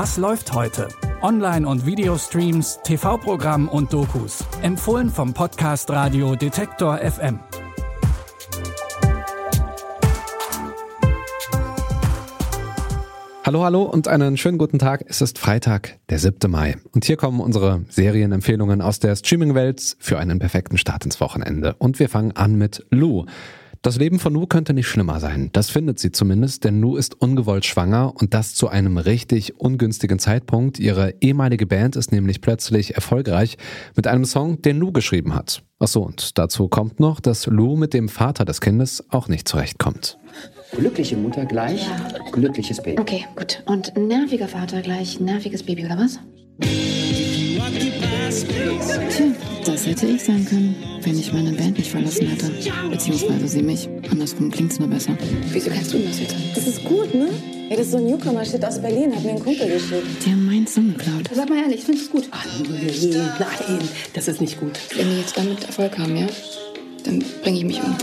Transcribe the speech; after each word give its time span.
Was 0.00 0.16
läuft 0.16 0.52
heute? 0.52 0.86
Online- 1.22 1.66
und 1.66 1.84
Videostreams, 1.84 2.78
TV-Programm 2.84 3.68
und 3.68 3.92
Dokus. 3.92 4.44
Empfohlen 4.62 5.10
vom 5.10 5.34
Podcast 5.34 5.90
Radio 5.90 6.36
Detektor 6.36 6.98
FM. 6.98 7.40
Hallo, 13.44 13.64
hallo 13.64 13.82
und 13.82 14.06
einen 14.06 14.36
schönen 14.36 14.58
guten 14.58 14.78
Tag. 14.78 15.04
Es 15.08 15.20
ist 15.20 15.36
Freitag, 15.36 15.98
der 16.10 16.20
7. 16.20 16.48
Mai. 16.48 16.76
Und 16.92 17.04
hier 17.04 17.16
kommen 17.16 17.40
unsere 17.40 17.84
Serienempfehlungen 17.88 18.80
aus 18.80 19.00
der 19.00 19.16
Streaming-Welt 19.16 19.96
für 19.98 20.20
einen 20.20 20.38
perfekten 20.38 20.78
Start 20.78 21.06
ins 21.06 21.20
Wochenende. 21.20 21.74
Und 21.78 21.98
wir 21.98 22.08
fangen 22.08 22.36
an 22.36 22.54
mit 22.54 22.86
Lou. 22.90 23.26
Das 23.82 23.96
Leben 23.96 24.18
von 24.18 24.34
Lou 24.34 24.46
könnte 24.46 24.74
nicht 24.74 24.88
schlimmer 24.88 25.20
sein. 25.20 25.50
Das 25.52 25.70
findet 25.70 25.98
sie 26.00 26.10
zumindest, 26.10 26.64
denn 26.64 26.80
Lou 26.80 26.96
ist 26.96 27.20
ungewollt 27.20 27.64
schwanger 27.64 28.12
und 28.16 28.34
das 28.34 28.54
zu 28.54 28.68
einem 28.68 28.98
richtig 28.98 29.60
ungünstigen 29.60 30.18
Zeitpunkt. 30.18 30.78
Ihre 30.80 31.14
ehemalige 31.20 31.66
Band 31.66 31.94
ist 31.94 32.10
nämlich 32.10 32.40
plötzlich 32.40 32.96
erfolgreich 32.96 33.56
mit 33.94 34.06
einem 34.08 34.24
Song, 34.24 34.62
den 34.62 34.78
Lou 34.78 34.90
geschrieben 34.90 35.34
hat. 35.34 35.62
Achso, 35.78 36.02
und 36.02 36.38
dazu 36.38 36.66
kommt 36.68 36.98
noch, 36.98 37.20
dass 37.20 37.46
Lou 37.46 37.76
mit 37.76 37.94
dem 37.94 38.08
Vater 38.08 38.44
des 38.44 38.60
Kindes 38.60 39.04
auch 39.10 39.28
nicht 39.28 39.46
zurechtkommt. 39.46 40.18
Glückliche 40.72 41.16
Mutter 41.16 41.46
gleich 41.46 41.86
Ja. 41.86 42.30
glückliches 42.32 42.82
Baby. 42.82 43.00
Okay, 43.00 43.24
gut. 43.36 43.62
Und 43.66 43.96
nerviger 43.96 44.48
Vater 44.48 44.82
gleich 44.82 45.20
nerviges 45.20 45.62
Baby, 45.62 45.84
oder 45.86 45.98
was? 45.98 46.18
Tja, 48.46 49.26
das 49.64 49.86
hätte 49.86 50.06
ich 50.06 50.22
sein 50.22 50.44
können, 50.44 50.76
wenn 51.02 51.18
ich 51.18 51.32
meine 51.32 51.52
Band 51.52 51.78
nicht 51.78 51.90
verlassen 51.90 52.28
hätte. 52.28 52.50
Beziehungsweise 52.90 53.48
sie 53.48 53.62
mich. 53.62 53.88
Andersrum 54.10 54.50
klingt's 54.50 54.78
nur 54.78 54.88
besser. 54.88 55.16
Wieso 55.50 55.70
kennst 55.70 55.92
du 55.92 55.98
das 55.98 56.20
jetzt? 56.20 56.34
Das 56.54 56.66
ist 56.66 56.84
gut, 56.84 57.14
ne? 57.14 57.28
Ja, 57.68 57.76
das 57.76 57.86
ist 57.86 57.92
so 57.92 57.98
ein 57.98 58.06
Newcomer-Shit 58.06 58.64
aus 58.64 58.80
Berlin, 58.80 59.14
hat 59.14 59.24
mir 59.24 59.32
ein 59.32 59.42
Kumpel 59.42 59.68
geschickt. 59.68 60.06
Die 60.24 60.30
haben 60.30 60.46
meinen 60.46 60.66
Song 60.66 60.88
geklaut. 60.96 61.28
Sag 61.34 61.48
mal 61.50 61.58
ehrlich, 61.58 61.82
findest 61.84 62.12
du 62.12 62.18
es 62.18 62.30
gut? 62.30 62.38
Nee, 62.68 63.16
nein, 63.38 63.78
das 64.14 64.28
ist 64.28 64.40
nicht 64.40 64.58
gut. 64.58 64.78
Wenn 64.96 65.10
die 65.10 65.18
jetzt 65.18 65.36
damit 65.36 65.64
Erfolg 65.64 65.98
haben, 65.98 66.16
ja? 66.16 66.26
Dann 67.04 67.22
bringe 67.42 67.58
ich 67.58 67.64
mich 67.64 67.82
um. 67.82 67.94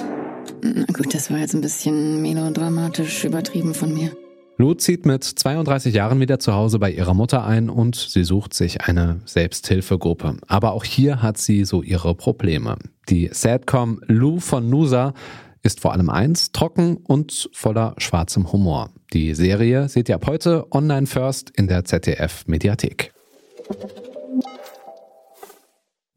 Na 0.62 0.86
gut, 0.94 1.14
das 1.14 1.32
war 1.32 1.40
jetzt 1.40 1.54
ein 1.54 1.62
bisschen 1.62 2.22
melodramatisch 2.22 3.26
übertrieben 3.26 3.74
von 3.74 3.94
mir. 3.94 4.12
Lou 4.58 4.74
zieht 4.74 5.06
mit 5.06 5.24
32 5.24 5.94
Jahren 5.94 6.22
wieder 6.22 6.40
zu 6.40 6.54
Hause 6.54 6.80
bei 6.80 6.90
ihrer 6.90 7.14
Mutter 7.14 7.46
ein 7.46 7.70
und 7.70 7.96
sie 7.96 8.24
sucht 8.24 8.54
sich 8.54 8.82
eine 8.82 9.20
Selbsthilfegruppe. 9.26 10.38
Aber 10.48 10.72
auch 10.72 10.86
hier 10.86 11.22
hat 11.22 11.38
sie 11.38 11.66
so 11.66 11.84
ihre 11.84 12.16
Probleme. 12.16 12.78
Die 13.10 13.30
Sadcom 13.34 14.00
Lou 14.08 14.40
von 14.40 14.70
Nusa 14.70 15.14
ist 15.62 15.82
vor 15.82 15.92
allem 15.92 16.10
eins, 16.10 16.54
trocken 16.54 16.98
und 16.98 17.50
voller 17.52 17.96
schwarzem 17.98 18.54
Humor. 18.54 18.92
Die 19.12 19.34
Serie 19.34 19.90
seht 19.90 20.08
ihr 20.08 20.16
ab 20.16 20.26
heute 20.26 20.66
online 20.72 21.08
first 21.08 21.50
in 21.50 21.68
der 21.68 21.84
ZDF 21.84 22.48
Mediathek. 22.48 23.12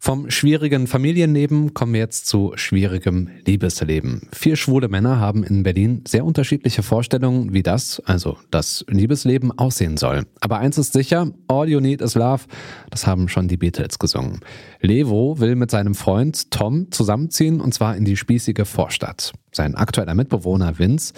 Vom 0.08 0.30
schwierigen 0.30 0.86
Familienleben 0.86 1.74
kommen 1.74 1.92
wir 1.92 2.00
jetzt 2.00 2.26
zu 2.28 2.52
schwierigem 2.54 3.28
Liebesleben. 3.44 4.22
Vier 4.32 4.56
schwule 4.56 4.88
Männer 4.88 5.20
haben 5.20 5.44
in 5.44 5.64
Berlin 5.64 6.02
sehr 6.08 6.24
unterschiedliche 6.24 6.82
Vorstellungen, 6.82 7.52
wie 7.52 7.62
das, 7.62 8.00
also 8.06 8.38
das 8.50 8.86
Liebesleben, 8.88 9.52
aussehen 9.58 9.98
soll. 9.98 10.24
Aber 10.40 10.60
eins 10.60 10.78
ist 10.78 10.94
sicher, 10.94 11.30
All 11.46 11.68
You 11.68 11.80
Need 11.80 12.00
Is 12.00 12.14
Love, 12.14 12.44
das 12.88 13.06
haben 13.06 13.28
schon 13.28 13.48
die 13.48 13.58
Beatles 13.58 13.98
gesungen. 13.98 14.40
Levo 14.80 15.40
will 15.40 15.56
mit 15.56 15.70
seinem 15.70 15.94
Freund 15.94 16.50
Tom 16.50 16.90
zusammenziehen 16.90 17.60
und 17.60 17.74
zwar 17.74 17.94
in 17.94 18.06
die 18.06 18.16
spießige 18.16 18.64
Vorstadt. 18.64 19.34
Sein 19.52 19.74
aktueller 19.74 20.14
Mitbewohner 20.14 20.78
Vince 20.78 21.12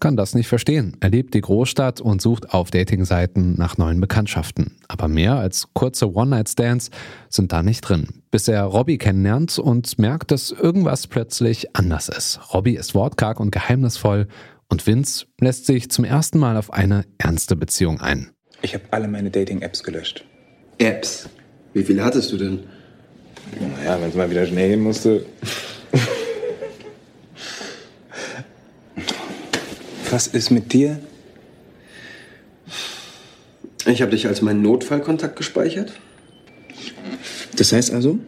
kann 0.00 0.16
das 0.16 0.34
nicht 0.34 0.48
verstehen. 0.48 0.96
Er 1.00 1.10
liebt 1.10 1.34
die 1.34 1.40
Großstadt 1.40 2.00
und 2.00 2.20
sucht 2.20 2.52
auf 2.52 2.70
Datingseiten 2.70 3.54
nach 3.56 3.78
neuen 3.78 4.00
Bekanntschaften. 4.00 4.76
Aber 4.88 5.08
mehr 5.08 5.36
als 5.36 5.68
kurze 5.72 6.12
One-Night-Stands 6.12 6.90
sind 7.28 7.52
da 7.52 7.62
nicht 7.62 7.82
drin. 7.82 8.22
Bis 8.30 8.48
er 8.48 8.64
Robbie 8.64 8.98
kennenlernt 8.98 9.58
und 9.58 9.98
merkt, 9.98 10.30
dass 10.30 10.50
irgendwas 10.50 11.06
plötzlich 11.06 11.74
anders 11.74 12.08
ist. 12.08 12.40
Robbie 12.52 12.76
ist 12.76 12.94
wortkarg 12.94 13.40
und 13.40 13.50
geheimnisvoll 13.50 14.28
und 14.68 14.86
Vince 14.86 15.26
lässt 15.40 15.66
sich 15.66 15.90
zum 15.90 16.04
ersten 16.04 16.38
Mal 16.38 16.56
auf 16.56 16.72
eine 16.72 17.04
ernste 17.18 17.56
Beziehung 17.56 18.00
ein. 18.00 18.30
Ich 18.62 18.74
habe 18.74 18.84
alle 18.90 19.08
meine 19.08 19.30
Dating-Apps 19.30 19.82
gelöscht. 19.82 20.24
Apps. 20.78 21.28
Wie 21.72 21.84
viele 21.84 22.04
hattest 22.04 22.32
du 22.32 22.36
denn? 22.36 22.60
Naja, 23.60 24.00
wenn 24.00 24.08
es 24.08 24.14
mal 24.14 24.30
wieder 24.30 24.46
schnell 24.46 24.70
gehen 24.70 24.80
musste. 24.80 25.24
Was 30.10 30.26
ist 30.28 30.50
mit 30.50 30.72
dir? 30.72 31.00
Ich 33.86 34.02
habe 34.02 34.12
dich 34.12 34.26
als 34.26 34.42
meinen 34.42 34.62
Notfallkontakt 34.62 35.36
gespeichert. 35.36 35.92
Das 37.56 37.72
heißt 37.72 37.92
also, 37.92 38.18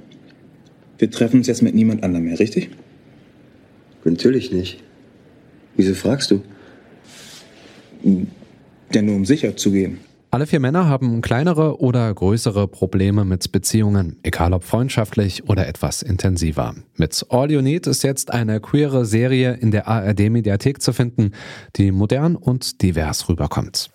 wir 0.99 1.11
treffen 1.11 1.39
uns 1.39 1.47
jetzt 1.47 1.63
mit 1.63 1.75
niemand 1.75 2.03
anderem 2.03 2.25
mehr, 2.27 2.39
richtig? 2.39 2.71
Natürlich 4.05 4.51
nicht. 4.53 4.83
Wieso 5.77 5.95
fragst 5.95 6.31
du? 6.31 6.43
Ja, 8.93 9.03
nur 9.03 9.17
um 9.17 9.25
sicher 9.25 9.57
zu 9.57 9.71
gehen. 9.71 9.99
Alle 10.31 10.47
vier 10.47 10.61
Männer 10.61 10.87
haben 10.87 11.23
kleinere 11.23 11.81
oder 11.81 12.13
größere 12.13 12.69
Probleme 12.69 13.25
mit 13.25 13.51
Beziehungen, 13.51 14.19
egal 14.23 14.53
ob 14.53 14.63
freundschaftlich 14.63 15.49
oder 15.49 15.67
etwas 15.67 16.03
intensiver. 16.03 16.75
Mit 16.97 17.25
All 17.31 17.51
You 17.51 17.63
Need 17.63 17.87
ist 17.87 18.03
jetzt 18.03 18.31
eine 18.31 18.61
queere 18.61 19.07
Serie 19.07 19.55
in 19.55 19.71
der 19.71 19.89
ARD-Mediathek 19.89 20.83
zu 20.83 20.93
finden, 20.93 21.33
die 21.77 21.93
modern 21.93 22.37
und 22.37 22.83
divers 22.83 23.31
rüberkommt. 23.31 23.89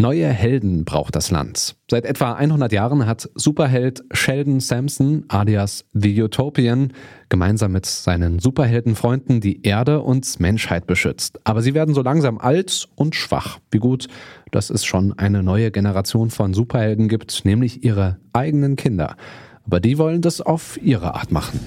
Neue 0.00 0.28
Helden 0.28 0.84
braucht 0.84 1.16
das 1.16 1.32
Land. 1.32 1.74
Seit 1.90 2.04
etwa 2.04 2.34
100 2.34 2.70
Jahren 2.70 3.04
hat 3.04 3.28
Superheld 3.34 4.04
Sheldon 4.12 4.60
Sampson 4.60 5.24
alias 5.26 5.86
The 5.92 6.22
Utopian 6.22 6.92
gemeinsam 7.28 7.72
mit 7.72 7.84
seinen 7.84 8.38
Superheldenfreunden 8.38 9.40
die 9.40 9.64
Erde 9.64 10.00
und 10.02 10.38
Menschheit 10.38 10.86
beschützt. 10.86 11.40
Aber 11.42 11.62
sie 11.62 11.74
werden 11.74 11.96
so 11.96 12.02
langsam 12.02 12.38
alt 12.38 12.88
und 12.94 13.16
schwach. 13.16 13.58
Wie 13.72 13.78
gut, 13.78 14.06
dass 14.52 14.70
es 14.70 14.84
schon 14.84 15.18
eine 15.18 15.42
neue 15.42 15.72
Generation 15.72 16.30
von 16.30 16.54
Superhelden 16.54 17.08
gibt, 17.08 17.44
nämlich 17.44 17.82
ihre 17.82 18.18
eigenen 18.32 18.76
Kinder. 18.76 19.16
Aber 19.64 19.80
die 19.80 19.98
wollen 19.98 20.22
das 20.22 20.40
auf 20.40 20.78
ihre 20.80 21.16
Art 21.16 21.32
machen. 21.32 21.58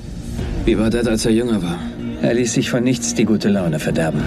Wie 0.63 0.77
war 0.79 0.89
Dad, 0.89 1.09
als 1.09 1.25
er 1.25 1.33
jünger 1.33 1.61
war? 1.61 1.79
Er 2.21 2.33
ließ 2.33 2.53
sich 2.53 2.69
von 2.69 2.81
nichts 2.81 3.13
die 3.13 3.25
gute 3.25 3.49
Laune 3.49 3.79
verderben. 3.79 4.23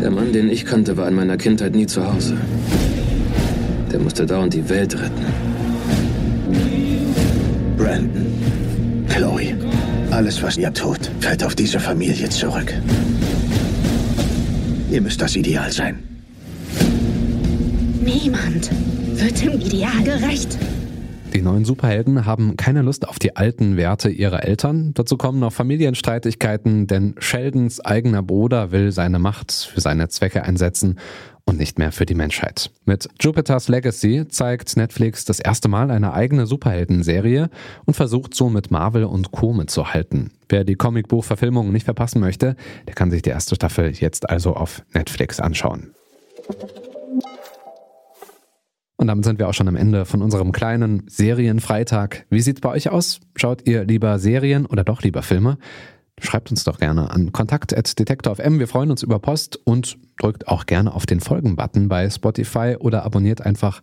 Der 0.00 0.10
Mann, 0.10 0.32
den 0.32 0.48
ich 0.48 0.64
kannte, 0.64 0.96
war 0.96 1.08
in 1.08 1.14
meiner 1.14 1.36
Kindheit 1.36 1.74
nie 1.74 1.86
zu 1.86 2.06
Hause. 2.06 2.36
Der 3.92 3.98
musste 3.98 4.26
dauernd 4.26 4.54
die 4.54 4.68
Welt 4.68 4.94
retten. 4.94 5.26
Brandon, 7.76 8.26
Chloe, 9.08 9.54
alles, 10.10 10.42
was 10.42 10.56
ihr 10.56 10.72
tut, 10.72 11.10
fällt 11.20 11.42
auf 11.42 11.54
diese 11.54 11.80
Familie 11.80 12.28
zurück. 12.28 12.72
Ihr 14.90 15.00
müsst 15.00 15.20
das 15.20 15.34
Ideal 15.36 15.72
sein. 15.72 15.98
Niemand 18.04 18.70
wird 19.14 19.42
dem 19.42 19.60
Ideal 19.60 20.02
gerecht. 20.04 20.56
Die 21.34 21.42
neuen 21.42 21.64
Superhelden 21.64 22.24
haben 22.24 22.56
keine 22.56 22.82
Lust 22.82 23.06
auf 23.06 23.18
die 23.18 23.36
alten 23.36 23.76
Werte 23.76 24.08
ihrer 24.08 24.44
Eltern. 24.44 24.92
Dazu 24.94 25.16
kommen 25.16 25.38
noch 25.38 25.52
Familienstreitigkeiten, 25.52 26.86
denn 26.86 27.14
Sheldons 27.18 27.80
eigener 27.80 28.22
Bruder 28.22 28.72
will 28.72 28.92
seine 28.92 29.18
Macht 29.18 29.52
für 29.52 29.80
seine 29.80 30.08
Zwecke 30.08 30.42
einsetzen 30.42 30.98
und 31.44 31.58
nicht 31.58 31.78
mehr 31.78 31.92
für 31.92 32.06
die 32.06 32.14
Menschheit. 32.14 32.70
Mit 32.84 33.08
Jupiter's 33.20 33.68
Legacy 33.68 34.26
zeigt 34.28 34.76
Netflix 34.76 35.24
das 35.24 35.40
erste 35.40 35.68
Mal 35.68 35.90
eine 35.90 36.12
eigene 36.12 36.46
Superhelden-Serie 36.46 37.50
und 37.84 37.94
versucht 37.94 38.34
so 38.34 38.48
mit 38.48 38.70
Marvel 38.70 39.04
und 39.04 39.30
Co. 39.30 39.52
mitzuhalten. 39.52 40.32
Wer 40.48 40.64
die 40.64 40.76
Comicbuch-Verfilmung 40.76 41.72
nicht 41.72 41.84
verpassen 41.84 42.20
möchte, 42.20 42.56
der 42.86 42.94
kann 42.94 43.10
sich 43.10 43.22
die 43.22 43.30
erste 43.30 43.54
Staffel 43.54 43.92
jetzt 43.92 44.28
also 44.28 44.54
auf 44.54 44.82
Netflix 44.92 45.40
anschauen. 45.40 45.92
Und 48.98 49.06
damit 49.06 49.24
sind 49.24 49.38
wir 49.38 49.48
auch 49.48 49.54
schon 49.54 49.68
am 49.68 49.76
Ende 49.76 50.04
von 50.04 50.22
unserem 50.22 50.50
kleinen 50.50 51.04
Serienfreitag. 51.08 52.26
Wie 52.30 52.40
sieht's 52.40 52.60
bei 52.60 52.70
euch 52.70 52.90
aus? 52.90 53.20
Schaut 53.36 53.66
ihr 53.66 53.84
lieber 53.84 54.18
Serien 54.18 54.66
oder 54.66 54.82
doch 54.82 55.02
lieber 55.02 55.22
Filme? 55.22 55.56
Schreibt 56.20 56.50
uns 56.50 56.64
doch 56.64 56.80
gerne 56.80 57.10
an 57.12 57.30
kontakt.detektor.fm. 57.30 58.58
Wir 58.58 58.66
freuen 58.66 58.90
uns 58.90 59.04
über 59.04 59.20
Post 59.20 59.60
und 59.64 59.98
drückt 60.18 60.48
auch 60.48 60.66
gerne 60.66 60.92
auf 60.92 61.06
den 61.06 61.20
Folgen-Button 61.20 61.88
bei 61.88 62.10
Spotify 62.10 62.74
oder 62.76 63.04
abonniert 63.04 63.40
einfach 63.40 63.82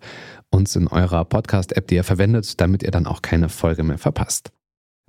uns 0.49 0.75
in 0.75 0.89
eurer 0.89 1.23
Podcast-App, 1.23 1.87
die 1.87 1.95
ihr 1.95 2.03
verwendet, 2.03 2.59
damit 2.59 2.83
ihr 2.83 2.91
dann 2.91 3.07
auch 3.07 3.21
keine 3.21 3.47
Folge 3.47 3.83
mehr 3.83 3.97
verpasst. 3.97 4.51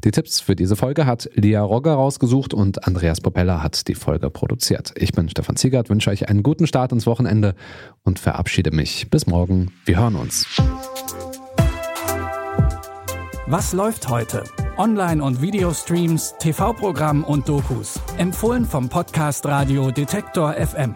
Die 0.04 0.10
Tipps 0.10 0.40
für 0.40 0.54
diese 0.54 0.76
Folge 0.76 1.06
hat 1.06 1.30
Lia 1.34 1.62
Rogger 1.62 1.94
rausgesucht 1.94 2.52
und 2.52 2.86
Andreas 2.86 3.20
Popella 3.20 3.62
hat 3.62 3.88
die 3.88 3.94
Folge 3.94 4.28
produziert. 4.30 4.92
Ich 4.96 5.12
bin 5.12 5.28
Stefan 5.28 5.56
Ziegert, 5.56 5.88
wünsche 5.88 6.10
euch 6.10 6.28
einen 6.28 6.42
guten 6.42 6.66
Start 6.66 6.92
ins 6.92 7.06
Wochenende 7.06 7.54
und 8.04 8.18
verabschiede 8.18 8.70
mich. 8.70 9.08
Bis 9.10 9.26
morgen. 9.26 9.72
Wir 9.86 9.98
hören 9.98 10.16
uns. 10.16 10.46
Was 13.46 13.72
läuft 13.72 14.08
heute? 14.08 14.44
Online- 14.76 15.22
und 15.22 15.40
Videostreams, 15.40 16.34
TV-Programm 16.38 17.24
und 17.24 17.48
Dokus. 17.48 17.98
Empfohlen 18.18 18.66
vom 18.66 18.88
Podcast 18.88 19.46
Radio 19.46 19.90
Detektor 19.90 20.52
FM. 20.52 20.94